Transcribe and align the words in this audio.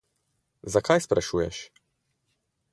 Zakaj 0.75 1.01
sprašuješ? 1.05 1.57